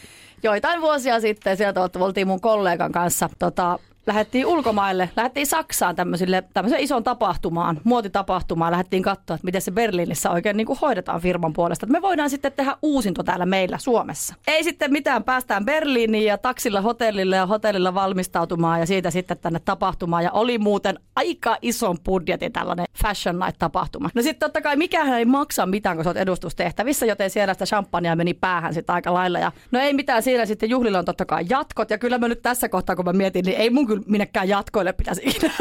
joitain 0.43 0.81
vuosia 0.81 1.21
sitten, 1.21 1.57
sieltä 1.57 1.81
oltiin 1.99 2.26
mun 2.26 2.40
kollegan 2.40 2.93
kanssa, 2.93 3.28
tota, 3.38 3.78
lähdettiin 4.06 4.46
ulkomaille, 4.46 5.11
lähdettiin 5.16 5.46
Saksaan 5.46 5.96
tämmöisille, 5.96 6.44
tämmöiseen 6.54 6.82
ison 6.82 7.04
tapahtumaan, 7.04 7.80
muotitapahtumaan, 7.84 8.73
lähdettiin 8.73 9.02
katsoa, 9.02 9.34
että 9.34 9.44
miten 9.44 9.62
se 9.62 9.70
Berliinissä 9.70 10.30
oikein 10.30 10.56
niin 10.56 10.66
kuin 10.66 10.78
hoidetaan 10.82 11.20
firman 11.20 11.52
puolesta. 11.52 11.87
Että 11.87 11.92
me 11.92 12.02
voidaan 12.02 12.30
sitten 12.30 12.52
tehdä 12.52 12.76
uusinto 12.82 13.23
täällä 13.23 13.46
meillä 13.46 13.78
Suomessa. 13.78 14.34
Ei 14.46 14.64
sitten 14.64 14.92
mitään, 14.92 15.25
päästään 15.25 15.64
Berliiniin 15.64 16.26
ja 16.26 16.38
taksilla 16.38 16.80
hotellille 16.80 17.37
ja 17.37 17.46
hotellilla 17.46 17.94
valmistautumaan 17.94 18.80
ja 18.80 18.87
siitä 18.87 19.11
sitten 19.11 19.38
tänne 19.38 19.61
tapahtumaan. 19.64 20.25
Ja 20.25 20.30
oli 20.30 20.58
muuten 20.58 20.99
aika 21.16 21.56
ison 21.62 21.99
budjetin 22.04 22.52
tällainen 22.52 22.87
Fashion 23.02 23.38
Night-tapahtuma. 23.38 24.11
No 24.14 24.23
sitten 24.23 24.46
totta 24.46 24.61
kai 24.61 24.76
mikään 24.76 25.18
ei 25.18 25.25
maksa 25.25 25.66
mitään, 25.66 25.96
kun 25.96 26.04
sä 26.04 26.11
oot 26.11 26.16
edustustehtävissä, 26.16 27.06
joten 27.06 27.30
siellä 27.30 27.54
sitä 27.54 27.66
champagnea 27.66 28.16
meni 28.16 28.34
päähän 28.34 28.75
sitten 28.75 28.94
aika 28.94 29.14
lailla. 29.14 29.38
Ja 29.38 29.52
no 29.70 29.80
ei 29.80 29.92
mitään, 29.92 30.23
siinä 30.23 30.46
sitten 30.46 30.70
juhlilla 30.70 30.99
on 30.99 31.04
totta 31.04 31.25
kai 31.25 31.44
jatkot. 31.49 31.90
Ja 31.90 31.99
kyllä 31.99 32.18
mä 32.18 32.28
nyt 32.28 32.42
tässä 32.42 32.68
kohtaa, 32.68 32.96
kun 32.96 33.04
mä 33.04 33.12
mietin, 33.12 33.44
niin 33.44 33.56
ei 33.56 33.70
mun 33.70 33.94
kyllä 33.95 34.07
minnekään 34.07 34.49
jatkoille 34.49 34.93
pitäisi 34.93 35.23
ikinä. 35.25 35.55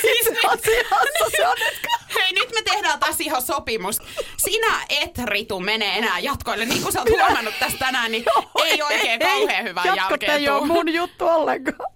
siis 0.00 0.24
se 0.64 0.84
asiassa 0.90 1.36
se 1.36 1.48
on 1.48 1.56
Hei, 2.14 2.32
nyt 2.32 2.50
me 2.54 2.62
tehdään 2.62 3.00
taas 3.00 3.20
ihan 3.20 3.42
sopimus. 3.42 3.98
Sinä 4.36 4.80
et, 4.88 5.18
Ritu, 5.24 5.60
mene 5.60 5.98
enää 5.98 6.18
jatkoille. 6.18 6.64
Niin 6.64 6.82
kuin 6.82 6.92
sä 6.92 7.00
oot 7.00 7.08
huomannut 7.08 7.54
tästä 7.60 7.78
tänään, 7.78 8.10
niin 8.10 8.24
ei 8.64 8.82
oikein 8.82 9.20
kauhean 9.20 9.64
hyvää 9.64 9.84
jälkeen 9.96 10.32
ei 10.32 10.48
ole 10.48 10.66
mun 10.66 10.94
juttu 10.94 11.28
ollenkaan. 11.28 11.93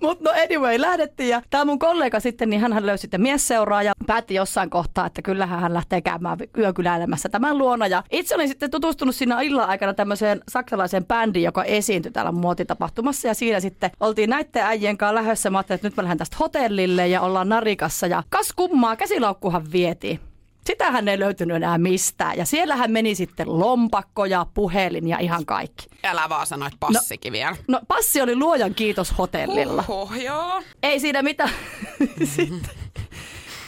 Mutta 0.00 0.24
no 0.24 0.30
anyway, 0.44 0.80
lähdettiin 0.80 1.28
ja 1.28 1.42
tämä 1.50 1.64
mun 1.64 1.78
kollega 1.78 2.20
sitten, 2.20 2.50
niin 2.50 2.60
hän 2.60 2.86
löysi 2.86 3.02
sitten 3.02 3.22
miesseuraa 3.22 3.82
ja 3.82 3.92
päätti 4.06 4.34
jossain 4.34 4.70
kohtaa, 4.70 5.06
että 5.06 5.22
kyllähän 5.22 5.60
hän 5.60 5.74
lähtee 5.74 6.00
käymään 6.00 6.38
yökyläilemässä 6.58 7.28
tämän 7.28 7.58
luona. 7.58 7.86
Ja 7.86 8.02
itse 8.10 8.34
olin 8.34 8.48
sitten 8.48 8.70
tutustunut 8.70 9.14
siinä 9.14 9.40
illan 9.40 9.68
aikana 9.68 9.94
tämmöiseen 9.94 10.40
saksalaiseen 10.48 11.06
bändiin, 11.06 11.44
joka 11.44 11.64
esiintyi 11.64 12.12
täällä 12.12 12.32
muotitapahtumassa 12.32 13.28
ja 13.28 13.34
siinä 13.34 13.60
sitten 13.60 13.90
oltiin 14.00 14.30
näiden 14.30 14.64
äijien 14.64 14.98
kanssa 14.98 15.14
lähdössä. 15.14 15.50
Mä 15.50 15.58
ajattelin, 15.58 15.76
että 15.76 15.88
nyt 15.88 15.96
mä 15.96 16.02
lähden 16.02 16.18
tästä 16.18 16.36
hotellille 16.40 17.08
ja 17.08 17.20
ollaan 17.20 17.48
narikassa 17.48 18.06
ja 18.06 18.22
kas 18.28 18.52
kummaa, 18.56 18.96
käsilaukkuhan 18.96 19.72
vietiin. 19.72 20.31
Sitähän 20.64 21.08
ei 21.08 21.18
löytynyt 21.18 21.56
enää 21.56 21.78
mistään. 21.78 22.38
Ja 22.38 22.44
siellähän 22.44 22.90
meni 22.90 23.14
sitten 23.14 23.58
lompakko 23.58 24.24
ja 24.24 24.46
puhelin 24.54 25.08
ja 25.08 25.18
ihan 25.18 25.46
kaikki. 25.46 25.86
Älä 26.04 26.28
vaan 26.28 26.46
sanoit 26.46 26.74
passikin 26.80 27.30
no, 27.30 27.34
vielä. 27.34 27.56
No 27.68 27.80
passi 27.88 28.20
oli 28.20 28.36
luojan 28.36 28.74
kiitos 28.74 29.18
hotellilla. 29.18 29.84
Oho, 29.88 30.14
joo. 30.14 30.62
Ei 30.82 31.00
siinä 31.00 31.22
mitään. 31.22 31.50
sitten, 32.36 32.70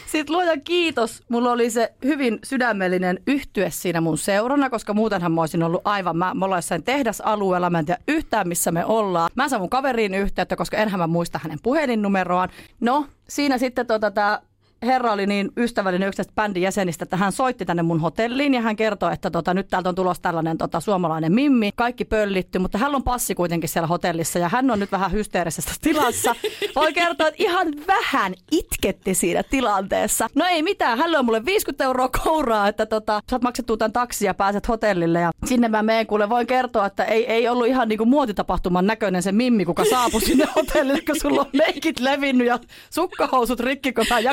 sitten 0.07 0.37
luojan 0.37 0.61
kiitos. 0.61 1.23
Mulla 1.29 1.53
oli 1.53 1.71
se 1.71 1.93
hyvin 2.05 2.39
sydämellinen 2.45 3.19
yhtye 3.27 3.71
siinä 3.71 4.01
mun 4.01 4.19
seurana, 4.19 4.71
koska 4.71 4.95
muutenhan 4.95 5.33
mä 5.33 5.41
olisin 5.41 5.63
ollut 5.63 5.83
aivan, 5.85 6.17
mä, 6.17 6.35
mä 6.35 6.45
ollaan 6.45 6.59
jossain 6.59 6.85
tehdasalueella, 6.85 7.71
mä 7.71 7.79
en 7.79 7.87
tiedä 7.87 8.01
yhtään 8.09 8.49
missä 8.49 8.73
me 8.73 8.85
ollaan. 8.85 9.31
Mä 9.35 9.49
saan 9.49 9.63
mun 9.63 9.71
kaveriin 9.71 10.15
yhteyttä, 10.15 10.57
koska 10.57 10.77
enhän 10.77 11.01
mä 11.01 11.07
muista 11.07 11.41
hänen 11.43 11.59
puhelinnumeroaan. 11.63 12.49
No, 12.81 13.07
siinä 13.29 13.59
sitten 13.59 13.87
tota, 13.87 14.11
tää 14.11 14.41
herra 14.85 15.13
oli 15.13 15.27
niin 15.27 15.51
ystävällinen 15.57 16.09
yksi 16.09 16.23
bändin 16.35 16.63
jäsenistä, 16.63 17.03
että 17.03 17.17
hän 17.17 17.33
soitti 17.33 17.65
tänne 17.65 17.83
mun 17.83 18.01
hotelliin 18.01 18.55
ja 18.55 18.61
hän 18.61 18.77
kertoi, 18.77 19.13
että 19.13 19.31
tota, 19.31 19.55
nyt 19.55 19.69
täältä 19.69 19.89
on 19.89 19.95
tulossa 19.95 20.23
tällainen 20.23 20.59
tota, 20.59 20.81
suomalainen 20.81 21.33
mimmi. 21.33 21.71
Kaikki 21.77 22.05
pöllitty, 22.05 22.59
mutta 22.59 22.79
hän 22.79 22.95
on 22.95 23.03
passi 23.03 23.35
kuitenkin 23.35 23.69
siellä 23.69 23.87
hotellissa 23.87 24.39
ja 24.39 24.49
hän 24.49 24.71
on 24.71 24.79
nyt 24.79 24.93
vähän 24.93 25.13
hysteerisessä 25.13 25.71
tilassa. 25.83 26.35
Voi 26.77 26.93
kertoa, 26.93 27.29
että 27.29 27.43
ihan 27.43 27.69
vähän 27.87 28.35
itketti 28.51 29.15
siinä 29.15 29.43
tilanteessa. 29.43 30.29
No 30.35 30.45
ei 30.45 30.63
mitään, 30.63 30.99
hän 30.99 31.13
löi 31.13 31.23
mulle 31.23 31.45
50 31.45 31.85
euroa 31.85 32.09
kouraa, 32.09 32.69
että 32.69 32.87
tota, 32.87 33.21
saat 33.31 33.43
maksettua 33.43 33.77
tämän 33.77 33.93
taksi 33.93 34.27
ja 34.27 34.35
pääset 34.35 34.69
hotellille 34.69 35.21
ja 35.21 35.31
sinne 35.45 35.69
mä 35.69 35.83
meen 35.83 36.07
kuule. 36.07 36.29
Voin 36.29 36.47
kertoa, 36.47 36.87
että 36.87 37.05
ei, 37.05 37.33
ei 37.33 37.49
ollut 37.49 37.67
ihan 37.67 37.89
niinku 37.89 38.05
muotitapahtuman 38.05 38.87
näköinen 38.87 39.23
se 39.23 39.33
mimmi, 39.33 39.65
kuka 39.65 39.85
saapui 39.85 40.21
sinne 40.21 40.49
hotellille, 40.57 41.01
kun 41.01 41.21
sulla 41.21 41.41
on 41.41 41.51
leikit 41.53 42.01
levinnyt 42.01 42.47
ja 42.47 42.59
sukkahousut 42.91 43.61
rikki, 43.61 43.93
kun 43.93 44.07
mä 44.11 44.19
en 44.19 44.25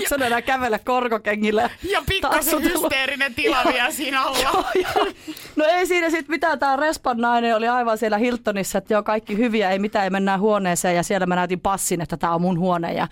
kävellä 0.41 0.79
korkokengillä. 0.79 1.69
Ja 1.89 2.03
pikkasen 2.09 2.63
hysteerinen 2.63 3.33
tila 3.33 3.57
vielä 3.73 3.91
siinä 4.01 4.21
alla. 4.21 4.39
Joo, 4.39 4.63
joo. 4.75 5.07
No 5.55 5.65
ei 5.65 5.85
siinä 5.85 6.09
sitten 6.09 6.29
mitään. 6.31 6.59
Tämä 6.59 6.75
Respan 6.75 7.17
nainen 7.17 7.55
oli 7.55 7.67
aivan 7.67 7.97
siellä 7.97 8.17
Hiltonissa, 8.17 8.77
että 8.77 8.93
joo 8.93 9.03
kaikki 9.03 9.37
hyviä, 9.37 9.69
ei 9.69 9.79
mitään, 9.79 10.03
ei 10.03 10.09
mennään 10.09 10.39
huoneeseen 10.39 10.95
ja 10.95 11.03
siellä 11.03 11.25
mä 11.25 11.35
näytin 11.35 11.59
passin, 11.59 12.01
että 12.01 12.17
tämä 12.17 12.35
on 12.35 12.41
mun 12.41 12.59
huone 12.59 12.93
ja 12.93 13.07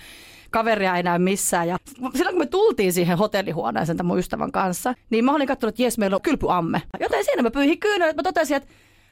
kaveria 0.51 0.97
ei 0.97 1.03
näy 1.03 1.19
missään. 1.19 1.67
Ja 1.67 1.77
silloin 2.15 2.35
kun 2.35 2.41
me 2.41 2.45
tultiin 2.45 2.93
siihen 2.93 3.17
hotellihuoneeseen 3.17 3.97
tämän 3.97 4.07
mun 4.07 4.19
ystävän 4.19 4.51
kanssa, 4.51 4.93
niin 5.09 5.25
mä 5.25 5.35
olin 5.35 5.47
katsonut, 5.47 5.73
että 5.73 5.83
jes, 5.83 5.97
meillä 5.97 6.15
on 6.15 6.21
kylpyamme. 6.21 6.81
Joten 6.99 7.25
siinä 7.25 7.41
mä 7.43 7.51
pyyhin 7.51 7.79
kyynel, 7.79 8.09
että 8.09 8.19
mä 8.19 8.23
totesin, 8.23 8.57
että 8.57 8.69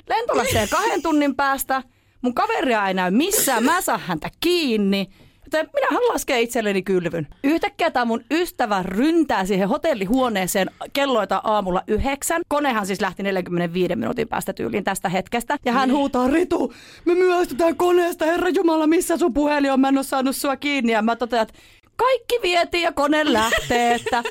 lento 0.09 0.37
lähtee 0.37 0.67
kahden 0.67 1.01
tunnin 1.01 1.35
päästä, 1.35 1.83
mun 2.21 2.33
kaveria 2.33 2.87
ei 2.87 2.93
näy 2.93 3.11
missään, 3.11 3.63
mä 3.63 3.81
saan 3.81 3.99
häntä 3.99 4.29
kiinni. 4.39 5.09
Joten 5.47 5.69
minähän 5.73 6.07
lasken 6.07 6.39
itselleni 6.39 6.81
kylvyn. 6.81 7.27
Yhtäkkiä 7.43 7.91
tämä 7.91 8.05
mun 8.05 8.23
ystävä 8.31 8.83
ryntää 8.83 9.45
siihen 9.45 9.69
hotellihuoneeseen 9.69 10.71
kelloita 10.93 11.41
aamulla 11.43 11.83
yhdeksän. 11.87 12.41
Konehan 12.47 12.85
siis 12.85 13.01
lähti 13.01 13.23
45 13.23 13.95
minuutin 13.95 14.27
päästä 14.27 14.53
tyyliin 14.53 14.83
tästä 14.83 15.09
hetkestä. 15.09 15.57
Ja 15.65 15.71
hän 15.71 15.91
huutaa, 15.91 16.27
Ritu, 16.27 16.73
me 17.05 17.15
myöhästytään 17.15 17.75
koneesta, 17.75 18.25
herra 18.25 18.49
Jumala, 18.49 18.87
missä 18.87 19.17
sun 19.17 19.33
puhelin 19.33 19.71
on, 19.71 19.79
mä 19.79 19.87
en 19.87 19.97
ole 19.97 20.03
saanut 20.03 20.35
sua 20.35 20.55
kiinni. 20.55 20.91
Ja 20.91 21.01
mä 21.01 21.15
totean, 21.15 21.41
että 21.41 21.59
kaikki 21.95 22.39
vietiin 22.43 22.83
ja 22.83 22.91
kone 22.91 23.33
lähtee, 23.33 23.95
että 23.95 24.23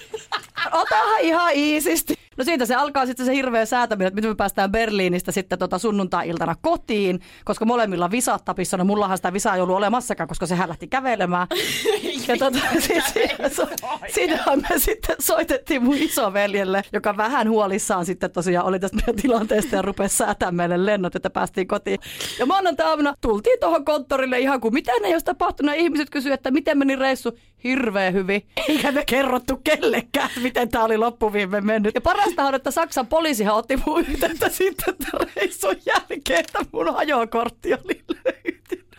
otahan 0.72 1.20
ihan 1.20 1.52
iisisti. 1.54 2.14
No 2.36 2.44
siitä 2.44 2.66
se 2.66 2.74
alkaa 2.74 3.06
sitten 3.06 3.26
se 3.26 3.34
hirveä 3.34 3.64
säätäminen, 3.64 4.06
että 4.06 4.14
miten 4.14 4.30
me 4.30 4.34
päästään 4.34 4.72
Berliinistä 4.72 5.32
sitten 5.32 5.58
tota 5.58 5.78
sunnuntai-iltana 5.78 6.54
kotiin, 6.60 7.20
koska 7.44 7.64
molemmilla 7.64 8.10
visat 8.10 8.44
tapissa, 8.44 8.76
no 8.76 8.84
mullahan 8.84 9.18
sitä 9.18 9.32
visaa 9.32 9.54
ei 9.54 9.60
ollut 9.60 9.76
olemassakaan, 9.76 10.28
koska 10.28 10.46
sehän 10.46 10.68
lähti 10.68 10.86
kävelemään. 10.86 11.46
ja 12.28 12.36
tota, 12.38 12.58
sit, 12.78 13.04
so, 13.52 13.68
siinähän 14.08 14.62
me 14.70 14.78
sitten 14.78 15.16
soitettiin 15.20 15.82
mun 15.82 15.96
isoveljelle, 15.96 16.82
joka 16.92 17.16
vähän 17.16 17.48
huolissaan 17.48 18.06
sitten 18.06 18.30
tosiaan 18.30 18.66
oli 18.66 18.80
tästä 18.80 18.96
meidän 18.96 19.22
tilanteesta 19.22 19.76
ja 19.76 19.82
rupesi 19.82 20.16
säätämään 20.16 20.54
meille 20.56 20.86
lennot, 20.86 21.16
että 21.16 21.30
päästiin 21.30 21.68
kotiin. 21.68 21.98
Ja 22.38 22.46
maanantai-aamuna 22.46 23.14
tultiin 23.20 23.60
tuohon 23.60 23.84
konttorille 23.84 24.38
ihan 24.38 24.60
kuin 24.60 24.74
mitään 24.74 25.04
ei 25.04 25.12
olisi 25.12 25.26
tapahtunut. 25.26 25.74
Ja 25.74 25.80
ihmiset 25.80 26.10
kysyivät, 26.10 26.38
että 26.40 26.50
miten 26.50 26.78
meni 26.78 26.96
reissu. 26.96 27.38
Hirveän 27.64 28.12
hyvin. 28.12 28.46
Eikä 28.68 28.92
me 28.92 29.04
kerrottu 29.06 29.60
kellekään, 29.64 30.30
miten 30.42 30.68
tämä 30.68 30.84
oli 30.84 30.96
loppuviime 30.98 31.60
mennyt. 31.60 31.94
Ja 31.94 32.00
on, 32.38 32.54
että 32.54 32.70
Saksan 32.70 33.06
poliisihan 33.06 33.56
otti 33.56 33.76
mun 33.86 34.00
yhteyttä 34.00 34.48
sitten 34.48 34.96
tämän 34.96 35.28
reissun 35.36 35.76
jälkeen, 35.86 36.40
että 36.40 36.58
mun 36.72 36.96
ajokortti 36.96 37.74
oli 37.74 38.04
löytynyt. 38.08 38.96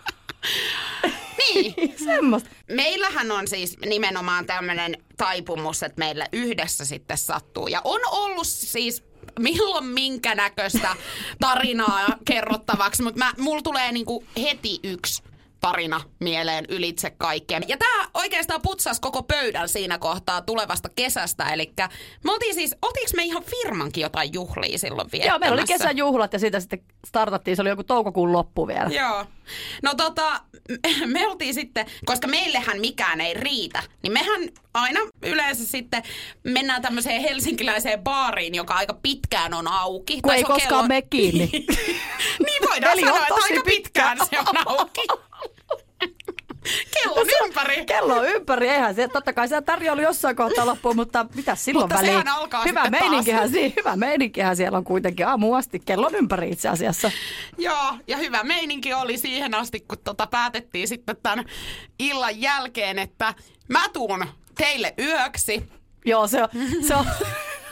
Niin. 1.37 1.73
Semmosta. 2.05 2.49
Meillähän 2.71 3.31
on 3.31 3.47
siis 3.47 3.77
nimenomaan 3.85 4.45
tämmöinen 4.45 4.97
taipumus, 5.17 5.83
että 5.83 5.99
meillä 5.99 6.27
yhdessä 6.33 6.85
sitten 6.85 7.17
sattuu. 7.17 7.67
Ja 7.67 7.81
on 7.83 8.01
ollut 8.11 8.47
siis 8.47 9.03
milloin 9.39 9.85
minkä 9.85 10.35
näköistä 10.35 10.95
tarinaa 11.39 12.07
kerrottavaksi, 12.25 13.03
mutta 13.03 13.19
mä, 13.19 13.33
mulla 13.37 13.61
tulee 13.61 13.91
niinku 13.91 14.23
heti 14.41 14.79
yksi 14.83 15.23
tarina 15.59 16.01
mieleen 16.19 16.65
ylitse 16.69 17.09
kaikkeen. 17.09 17.63
Ja 17.67 17.77
tämä 17.77 18.07
oikeastaan 18.13 18.61
putsasi 18.61 19.01
koko 19.01 19.23
pöydän 19.23 19.69
siinä 19.69 19.97
kohtaa 19.97 20.41
tulevasta 20.41 20.89
kesästä. 20.95 21.49
Eli 21.53 21.73
me 22.23 22.33
oltiin 22.33 22.53
siis, 22.53 22.75
oltiinko 22.81 23.11
me 23.15 23.23
ihan 23.23 23.43
firmankin 23.43 24.01
jotain 24.01 24.33
juhlia 24.33 24.77
silloin 24.77 25.09
viettämässä? 25.11 25.33
Joo, 25.33 25.39
meillä 25.39 25.53
oli 25.53 25.67
kesäjuhlat 25.67 26.33
ja 26.33 26.39
siitä 26.39 26.59
sitten 26.59 26.83
startattiin, 27.07 27.55
se 27.55 27.61
oli 27.61 27.69
joku 27.69 27.83
toukokuun 27.83 28.33
loppu 28.33 28.67
vielä. 28.67 28.89
Joo. 28.89 29.25
No 29.83 29.93
tota, 29.95 30.41
me 31.05 31.27
oltiin 31.27 31.53
sitten, 31.53 31.85
koska 32.05 32.27
meillehän 32.27 32.79
mikään 32.79 33.21
ei 33.21 33.33
riitä, 33.33 33.83
niin 34.03 34.13
mehän 34.13 34.41
aina 34.73 34.99
yleensä 35.23 35.65
sitten 35.65 36.03
mennään 36.43 36.81
tämmöiseen 36.81 37.21
helsinkiläiseen 37.21 37.99
baariin, 38.03 38.55
joka 38.55 38.73
aika 38.73 38.93
pitkään 38.93 39.53
on 39.53 39.67
auki. 39.67 40.13
Kun 40.21 40.29
Tai 40.29 40.37
ei 40.37 40.43
koskaan 40.43 40.69
kello- 40.69 40.87
mene 40.87 41.01
kiinni. 41.01 41.49
niin 42.45 42.69
voidaan 42.69 42.93
Eli 42.93 43.01
sanoa, 43.01 43.21
että 43.21 43.33
aika 43.43 43.61
pitkään 43.65 44.17
pitkä. 44.19 44.35
se 44.43 44.49
on 44.49 44.67
auki. 44.67 45.01
Kello 46.93 47.21
on 47.21 47.27
ympäri. 47.45 47.85
Kello 47.85 48.13
on 48.15 48.27
ympäri, 48.27 48.69
eihän 48.69 48.95
se, 48.95 49.07
totta 49.07 49.33
kai 49.33 49.47
se 49.47 49.61
tarjoulu 49.61 50.01
jossain 50.01 50.35
kohtaa 50.35 50.65
loppuu, 50.65 50.93
mutta 50.93 51.25
mitä 51.35 51.55
silloin 51.55 51.83
Mutta 51.83 51.95
väliin? 51.95 52.11
sehän 52.11 52.27
alkaa 52.27 52.63
hyvä 52.63 52.89
meininkihän, 52.89 53.49
si- 53.51 53.73
hyvä 53.79 53.95
meininkihän 53.95 54.55
siellä 54.55 54.77
on 54.77 54.83
kuitenkin 54.83 55.27
aamu 55.27 55.53
asti, 55.53 55.79
kellon 55.79 56.15
ympäri 56.15 56.49
itse 56.51 56.69
asiassa. 56.69 57.11
Joo, 57.57 57.93
ja 58.07 58.17
hyvä 58.17 58.43
meininki 58.43 58.93
oli 58.93 59.17
siihen 59.17 59.53
asti, 59.55 59.79
kun 59.79 59.97
tota 60.03 60.27
päätettiin 60.27 60.87
sitten 60.87 61.17
tämän 61.23 61.45
illan 61.99 62.41
jälkeen, 62.41 62.99
että 62.99 63.33
mä 63.67 63.89
tuun 63.93 64.25
teille 64.57 64.93
yöksi. 64.99 65.69
Joo, 66.05 66.27
se 66.27 66.43
on, 66.43 66.49
se 66.87 66.95
on 66.95 67.05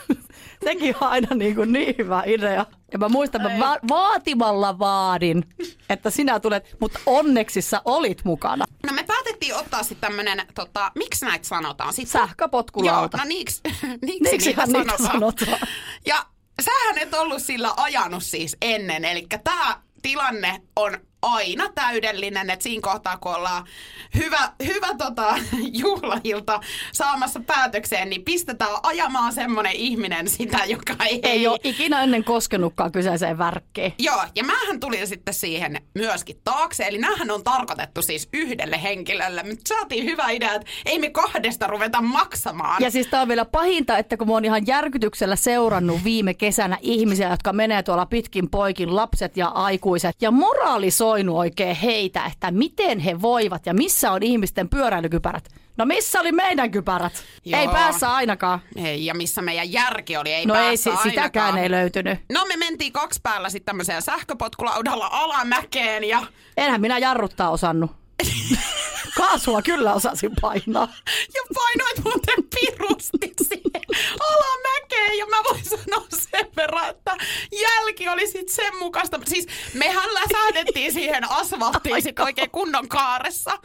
sekin 0.64 0.94
on 1.00 1.08
aina 1.08 1.34
niin, 1.34 1.54
kuin 1.54 1.72
niin 1.72 1.94
hyvä 1.98 2.22
idea. 2.26 2.66
Ja 2.96 3.00
mä 3.00 3.08
muistan, 3.08 3.42
mä 3.42 3.58
va- 3.58 3.78
vaatimalla 3.88 4.78
vaadin, 4.78 5.44
että 5.90 6.10
sinä 6.10 6.40
tulet, 6.40 6.76
mutta 6.80 6.98
onneksi 7.06 7.62
sä 7.62 7.82
olit 7.84 8.24
mukana. 8.24 8.64
No 8.86 8.92
me 8.92 9.02
päätettiin 9.02 9.54
ottaa 9.54 9.82
sitten 9.82 10.08
tämmönen, 10.08 10.46
tota, 10.54 10.92
miksi 10.94 11.24
näitä 11.24 11.48
sanotaan? 11.48 11.92
Sit 11.92 12.08
Sähköpotkulauta. 12.08 13.16
Joo, 13.16 13.24
no 13.24 13.28
niiksi, 13.34 13.60
niiksi 14.02 14.46
niitä 14.48 14.66
niitä 14.66 14.90
sanotaan. 14.96 15.12
sanotaan. 15.12 15.58
Ja 16.06 16.26
sähän 16.62 16.98
et 16.98 17.14
ollut 17.14 17.42
sillä 17.42 17.74
ajanut 17.76 18.22
siis 18.22 18.56
ennen, 18.62 19.04
eli 19.04 19.26
tämä 19.44 19.80
tilanne 20.02 20.62
on 20.76 20.98
aina 21.26 21.68
täydellinen, 21.74 22.50
että 22.50 22.62
siinä 22.62 22.80
kohtaa 22.80 23.16
kun 23.16 23.34
ollaan 23.34 23.66
hyvä, 24.14 24.52
hyvä 24.64 24.88
tota, 24.98 25.34
juhlailta 25.82 26.60
saamassa 26.92 27.40
päätökseen, 27.40 28.10
niin 28.10 28.24
pistetään 28.24 28.70
ajamaan 28.82 29.32
semmonen 29.32 29.72
ihminen 29.72 30.28
sitä, 30.28 30.58
joka 30.66 30.94
ei... 31.04 31.20
Ei 31.22 31.46
ole 31.46 31.58
ikinä 31.64 32.02
ennen 32.02 32.24
koskenutkaan 32.24 32.92
kyseiseen 32.92 33.38
värkkiin. 33.38 33.94
Joo, 33.98 34.22
ja 34.34 34.44
mähän 34.44 34.80
tulin 34.80 35.06
sitten 35.06 35.34
siihen 35.34 35.82
myöskin 35.94 36.40
taakse, 36.44 36.84
eli 36.86 36.98
näähän 36.98 37.30
on 37.30 37.44
tarkoitettu 37.44 38.02
siis 38.02 38.28
yhdelle 38.32 38.82
henkilölle, 38.82 39.42
mutta 39.42 39.68
saatiin 39.68 40.04
hyvä 40.04 40.30
idea, 40.30 40.54
että 40.54 40.70
ei 40.86 40.98
me 40.98 41.10
kahdesta 41.10 41.66
ruveta 41.66 42.02
maksamaan. 42.02 42.82
Ja 42.82 42.90
siis 42.90 43.06
tää 43.06 43.22
on 43.22 43.28
vielä 43.28 43.44
pahinta, 43.44 43.98
että 43.98 44.16
kun 44.16 44.26
mä 44.26 44.32
oon 44.32 44.44
ihan 44.44 44.66
järkytyksellä 44.66 45.36
seurannut 45.36 46.04
viime 46.04 46.34
kesänä 46.34 46.78
ihmisiä, 46.80 47.30
jotka 47.30 47.52
menee 47.52 47.82
tuolla 47.82 48.06
pitkin 48.06 48.50
poikin, 48.50 48.96
lapset 48.96 49.36
ja 49.36 49.48
aikuiset, 49.48 50.16
ja 50.22 50.30
moralisoivat 50.30 51.15
voinut 51.16 51.36
oikein 51.36 51.76
heitä, 51.76 52.24
että 52.26 52.50
miten 52.50 52.98
he 52.98 53.22
voivat 53.22 53.66
ja 53.66 53.74
missä 53.74 54.12
on 54.12 54.22
ihmisten 54.22 54.68
pyöräilykypärät. 54.68 55.48
No 55.76 55.84
missä 55.86 56.20
oli 56.20 56.32
meidän 56.32 56.70
kypärät? 56.70 57.24
Joo. 57.44 57.60
Ei 57.60 57.68
päässä 57.68 58.14
ainakaan. 58.14 58.60
Ei, 58.76 59.06
ja 59.06 59.14
missä 59.14 59.42
meidän 59.42 59.72
järki 59.72 60.16
oli, 60.16 60.32
ei 60.32 60.46
No 60.46 60.54
ei, 60.54 60.60
päässä 60.60 60.90
si- 60.96 61.02
sitäkään 61.08 61.44
ainakaan. 61.46 61.58
ei 61.62 61.70
löytynyt. 61.70 62.18
No 62.32 62.44
me 62.48 62.56
mentiin 62.56 62.92
kaksi 62.92 63.20
päällä 63.22 63.50
sitten 63.50 63.66
tämmöiseen 63.66 64.02
sähköpotkulaudalla 64.02 65.08
alamäkeen 65.12 66.04
ja, 66.04 66.22
Enhän 66.56 66.80
minä 66.80 66.98
jarruttaa 66.98 67.50
osannut. 67.50 67.90
Kaasua 69.16 69.62
kyllä 69.62 69.94
osasin 69.94 70.32
painaa. 70.40 70.88
ja 71.34 71.42
painoit 71.54 72.04
muuten 72.04 72.44
pirusti 72.54 73.44
siihen 73.48 73.82
alamäkeen. 74.20 75.18
Ja 75.18 75.26
mä 75.26 75.36
voin 75.50 75.64
sanoa 75.64 76.06
sen 76.10 76.46
verran, 76.56 76.90
että 76.90 77.16
jälki 77.62 78.08
oli 78.08 78.26
sitten 78.26 78.54
sen 78.54 78.76
mukaista. 78.78 79.20
Siis 79.26 79.46
mehän 79.74 80.14
läsähdettiin 80.14 80.92
siihen 80.92 81.30
asfalttiin 81.30 82.02
sit 82.02 82.18
oikein 82.18 82.50
kunnon 82.50 82.88
kaaressa. 82.88 83.58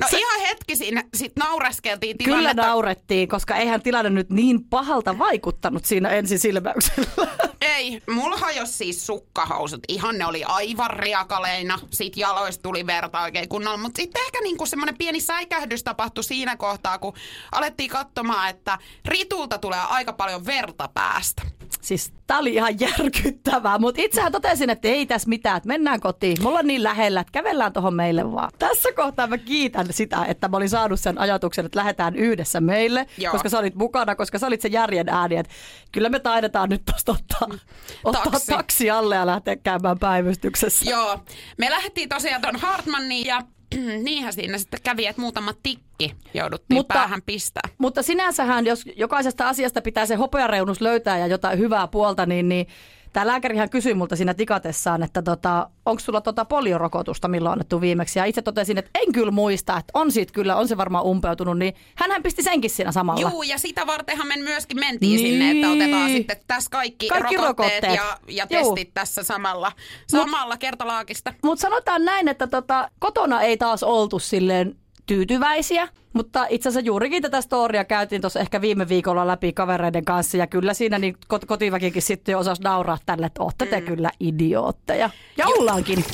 No 0.00 0.06
se... 0.10 0.18
ihan 0.18 0.40
hetki 0.40 0.76
siinä 0.76 1.04
sitten 1.14 1.44
naureskeltiin 1.44 2.18
Kyllä 2.18 2.38
tilannetta. 2.38 2.62
naurettiin, 2.68 3.28
koska 3.28 3.56
eihän 3.56 3.82
tilanne 3.82 4.10
nyt 4.10 4.30
niin 4.30 4.64
pahalta 4.64 5.18
vaikuttanut 5.18 5.84
siinä 5.84 6.08
ensisilmäyksellä. 6.08 7.28
Ei, 7.72 8.02
mulla 8.10 8.36
hajosi 8.36 8.72
siis 8.72 9.06
sukkahousut. 9.06 9.80
Ihan 9.88 10.18
ne 10.18 10.26
oli 10.26 10.44
aivan 10.44 10.90
riakaleina. 10.90 11.78
Siitä 11.90 12.20
jaloista 12.20 12.62
tuli 12.62 12.86
verta 12.86 13.20
oikein 13.22 13.48
kunnolla. 13.48 13.78
Mutta 13.78 14.02
sitten 14.02 14.22
ehkä 14.26 14.40
niinku 14.40 14.66
semmoinen 14.66 14.98
pieni 14.98 15.20
säikähdys 15.20 15.84
tapahtui 15.84 16.24
siinä 16.24 16.56
kohtaa, 16.56 16.98
kun 16.98 17.14
alettiin 17.52 17.90
katsomaan, 17.90 18.50
että 18.50 18.78
Ritulta 19.04 19.58
tulee 19.58 19.80
aika 19.80 20.12
paljon 20.12 20.46
verta 20.46 20.88
päästä. 20.94 21.42
Siis 21.82 22.12
tää 22.26 22.38
oli 22.38 22.54
ihan 22.54 22.80
järkyttävää, 22.80 23.78
mutta 23.78 24.02
itsehän 24.02 24.32
totesin, 24.32 24.70
että 24.70 24.88
ei 24.88 25.06
tässä 25.06 25.28
mitään, 25.28 25.56
että 25.56 25.66
mennään 25.66 26.00
kotiin. 26.00 26.36
Mulla 26.42 26.58
on 26.58 26.66
niin 26.66 26.82
lähellä, 26.82 27.20
että 27.20 27.32
kävellään 27.32 27.72
tuohon 27.72 27.94
meille 27.94 28.32
vaan. 28.32 28.50
Tässä 28.58 28.88
kohtaa 28.96 29.26
mä 29.26 29.38
kiitän 29.38 29.86
sitä, 29.90 30.24
että 30.24 30.48
mä 30.48 30.56
olin 30.56 30.68
saanut 30.68 31.00
sen 31.00 31.18
ajatuksen, 31.18 31.66
että 31.66 31.78
lähdetään 31.78 32.16
yhdessä 32.16 32.60
meille, 32.60 33.06
Joo. 33.18 33.32
koska 33.32 33.48
sä 33.48 33.58
olit 33.58 33.74
mukana, 33.74 34.14
koska 34.14 34.38
sä 34.38 34.46
olit 34.46 34.60
se 34.60 34.68
järjen 34.68 35.08
ääni, 35.08 35.36
että 35.36 35.52
kyllä 35.92 36.08
me 36.08 36.18
taidetaan 36.18 36.68
nyt 36.68 36.82
tosta 36.84 37.12
ottaa, 37.12 37.58
ottaa 38.04 38.32
Taksi. 38.32 38.52
taksi 38.52 38.90
alle 38.90 39.14
ja 39.16 39.26
lähteä 39.26 39.56
käymään 39.56 39.98
päivystyksessä. 39.98 40.90
Joo, 40.90 41.18
me 41.58 41.70
lähdettiin 41.70 42.08
tosiaan 42.08 42.42
ton 42.42 42.56
Hartmanniin 42.56 43.26
ja 43.26 43.40
niinhän 44.04 44.32
siinä 44.32 44.58
sitten 44.58 44.80
kävi, 44.82 45.06
että 45.06 45.22
muutama 45.22 45.52
tikki 45.62 46.14
jouduttiin 46.34 46.76
Mutta- 46.78 46.94
päähän 46.94 47.22
pistää. 47.26 47.68
Mutta 47.78 48.02
sinänsähän, 48.02 48.66
jos 48.66 48.84
jokaisesta 48.96 49.48
asiasta 49.48 49.82
pitää 49.82 50.06
se 50.06 50.14
hopeareunus 50.14 50.80
löytää 50.80 51.18
ja 51.18 51.26
jotain 51.26 51.58
hyvää 51.58 51.86
puolta, 51.88 52.26
niin, 52.26 52.48
niin 52.48 52.66
tämä 53.12 53.26
lääkärihän 53.26 53.70
kysyi 53.70 53.94
multa 53.94 54.16
siinä 54.16 54.34
tikatessaan, 54.34 55.02
että 55.02 55.22
tota, 55.22 55.70
onko 55.86 56.00
sulla 56.00 56.20
tota 56.20 56.44
poliorokotusta, 56.44 57.28
milloin 57.28 57.52
annettu 57.52 57.80
viimeksi. 57.80 58.18
Ja 58.18 58.24
itse 58.24 58.42
totesin, 58.42 58.78
että 58.78 58.90
en 58.94 59.12
kyllä 59.12 59.30
muista, 59.30 59.78
että 59.78 59.90
on 59.94 60.12
siitä 60.12 60.32
kyllä, 60.32 60.56
on 60.56 60.68
se 60.68 60.76
varmaan 60.76 61.04
umpeutunut, 61.04 61.58
niin 61.58 61.74
hänhän 61.94 62.22
pisti 62.22 62.42
senkin 62.42 62.70
siinä 62.70 62.92
samalla. 62.92 63.30
Juu, 63.30 63.42
ja 63.42 63.58
sitä 63.58 63.86
vartenhan 63.86 64.26
me 64.28 64.36
myöskin 64.36 64.80
mentiin 64.80 65.16
Niin. 65.16 65.30
sinne, 65.32 65.50
että 65.50 65.70
otetaan 65.70 66.10
sitten 66.10 66.36
tässä 66.46 66.70
kaikki, 66.70 67.08
Kaikki 67.08 67.36
rokotteet, 67.36 67.84
rokotteet. 67.84 67.94
ja, 67.94 68.18
ja 68.28 68.60
Juu. 68.60 68.74
testit 68.74 68.94
tässä 68.94 69.22
samalla, 69.22 69.72
samalla 70.08 70.56
kertalaakista. 70.56 71.34
Mutta 71.44 71.62
sanotaan 71.62 72.04
näin, 72.04 72.28
että 72.28 72.46
tota, 72.46 72.90
kotona 72.98 73.42
ei 73.42 73.56
taas 73.56 73.82
oltu 73.82 74.18
silleen 74.18 74.76
tyytyväisiä, 75.06 75.88
mutta 76.12 76.46
itse 76.48 76.68
asiassa 76.68 76.86
juurikin 76.86 77.22
tätä 77.22 77.40
storia 77.40 77.84
käytiin 77.84 78.20
tuossa 78.20 78.40
ehkä 78.40 78.60
viime 78.60 78.88
viikolla 78.88 79.26
läpi 79.26 79.52
kavereiden 79.52 80.04
kanssa 80.04 80.36
ja 80.36 80.46
kyllä 80.46 80.74
siinä 80.74 80.98
niin 80.98 81.16
kot- 81.28 81.46
kotiväkikin 81.46 82.02
sitten 82.02 82.32
jo 82.32 82.38
osasi 82.38 82.62
nauraa 82.62 82.98
tälle, 83.06 83.26
että 83.26 83.42
ootte 83.42 83.66
te 83.66 83.80
kyllä 83.80 84.10
idiootteja. 84.20 85.10
Ja 85.36 85.46
ollaankin. 85.46 86.04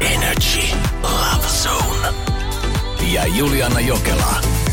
Energy 0.00 0.76
Love 1.02 1.46
Zone. 1.46 2.08
Ja 3.12 3.26
Juliana 3.26 3.80
Jokela 3.80 4.63